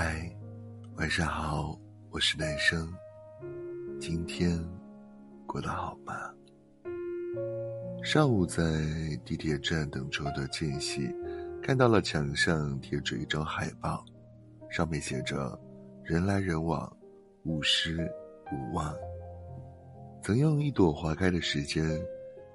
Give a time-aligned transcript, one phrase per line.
[0.00, 0.30] 嗨，
[0.94, 1.76] 晚上好，
[2.10, 2.88] 我是男生。
[3.98, 4.56] 今天
[5.44, 6.14] 过得好吗？
[8.04, 8.62] 上午在
[9.24, 11.12] 地铁站等车的间隙，
[11.60, 14.04] 看到了墙上贴着一张海报，
[14.70, 15.60] 上面写着
[16.06, 16.96] “人来人往，
[17.42, 18.08] 无失
[18.52, 18.94] 无忘”。
[20.22, 21.84] 曾用一朵花开的时间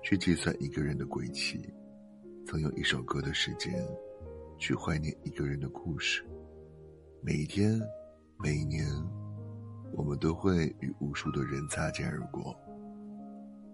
[0.01, 1.61] 去计算一个人的归期，
[2.47, 3.85] 曾用一首歌的时间
[4.57, 6.25] 去怀念一个人的故事。
[7.25, 7.79] 每一天，
[8.38, 8.85] 每一年，
[9.93, 12.53] 我们都会与无数的人擦肩而过。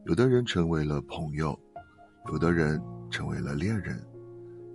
[0.05, 1.59] 有的人成为了朋友，
[2.27, 2.79] 有的人
[3.09, 3.99] 成为了恋人，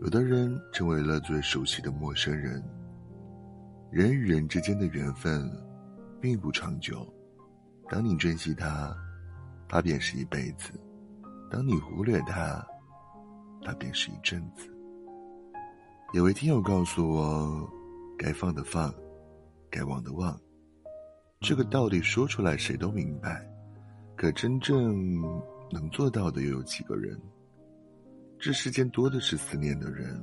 [0.03, 2.61] 有的人成为了最熟悉的陌生人。
[3.93, 5.49] 人与人之间的缘分，
[6.21, 7.07] 并不长久。
[7.89, 8.93] 当你珍惜他，
[9.69, 10.73] 他便是一辈子；
[11.49, 12.67] 当你忽略他，
[13.63, 14.69] 他便是一阵子。
[16.13, 17.71] 有位听友告诉我。
[18.25, 18.91] 该放的放，
[19.71, 20.41] 该忘的忘。
[21.41, 23.47] 这个道理说出来谁都明白，
[24.17, 25.21] 可真正
[25.71, 27.21] 能做到的又有几个人？
[28.39, 30.19] 这世间多的是思念的人，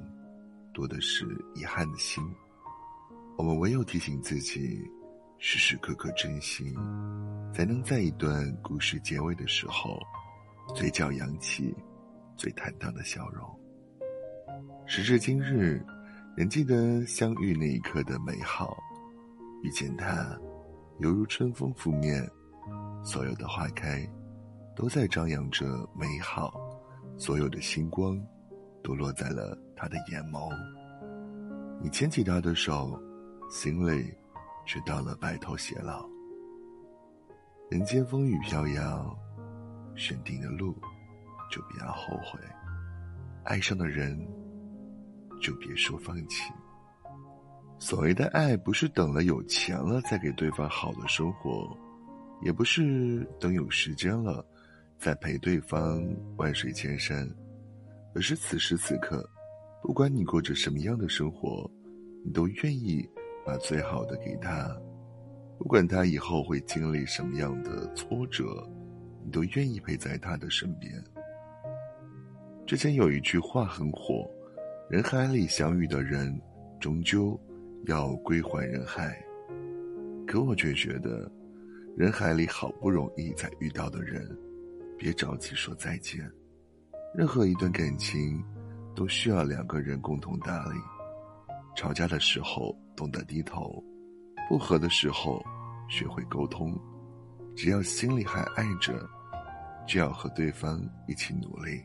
[0.73, 2.23] 多的是遗憾的心。
[3.37, 4.83] 我们唯有提醒自己，
[5.37, 6.73] 时时刻刻珍惜，
[7.53, 9.99] 才能在一段故事结尾的时候，
[10.73, 11.71] 嘴角扬起
[12.35, 13.47] 最坦荡的笑容。
[14.87, 15.85] 时至今日。
[16.33, 18.77] 仍记得相遇那一刻的美好，
[19.63, 20.39] 遇见他，
[20.99, 22.25] 犹如春风拂面，
[23.03, 24.09] 所有的花开，
[24.73, 26.53] 都在张扬着美好，
[27.17, 28.17] 所有的星光，
[28.81, 30.49] 都落在了他的眼眸。
[31.81, 32.97] 你牵起他的手，
[33.49, 34.13] 心里
[34.65, 36.07] 却到了白头偕老。
[37.69, 39.19] 人间风雨飘摇，
[39.95, 40.73] 选定的路，
[41.51, 42.39] 就不要后悔。
[43.43, 44.17] 爱上的人。
[45.41, 46.53] 就别说放弃。
[47.79, 51.75] 所谓的爱，不是等了有钱了再给对方好的生活，
[52.43, 54.45] 也不是等有时间了
[54.99, 55.99] 再陪对方
[56.37, 57.27] 万水千山，
[58.13, 59.27] 而是此时此刻，
[59.81, 61.69] 不管你过着什么样的生活，
[62.23, 63.03] 你都愿意
[63.43, 64.69] 把最好的给他；
[65.57, 68.63] 不管他以后会经历什么样的挫折，
[69.25, 70.93] 你都愿意陪在他的身边。
[72.67, 74.29] 之前有一句话很火。
[74.91, 76.37] 人海里相遇的人，
[76.77, 77.39] 终究
[77.85, 79.17] 要归还人海。
[80.27, 81.31] 可我却觉得，
[81.95, 84.29] 人海里好不容易才遇到的人，
[84.97, 86.29] 别着急说再见。
[87.15, 88.43] 任何一段感情，
[88.93, 90.77] 都需要两个人共同打理。
[91.73, 93.81] 吵架的时候懂得低头，
[94.49, 95.41] 不和的时候
[95.87, 96.77] 学会沟通。
[97.55, 99.09] 只要心里还爱着，
[99.87, 101.81] 就要和对方一起努力，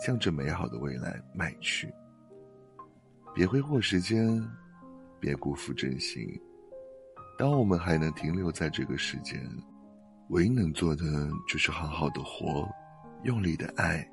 [0.00, 1.92] 向着美好的未来迈去。
[3.36, 4.42] 别挥霍时间，
[5.20, 6.26] 别辜负真心。
[7.38, 9.38] 当我们还能停留在这个世间，
[10.30, 11.04] 唯一能做的
[11.46, 12.66] 就是好好的活，
[13.24, 14.10] 用力的爱，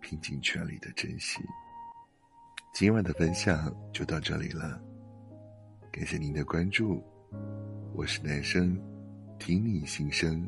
[0.00, 1.38] 拼尽全力的珍惜。
[2.74, 4.82] 今晚的分享就到这里了，
[5.92, 7.00] 感谢您的关注，
[7.94, 8.76] 我是男生，
[9.38, 10.44] 听你心声。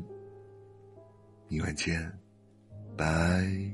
[1.47, 2.11] 明晚见，
[2.97, 3.68] 拜。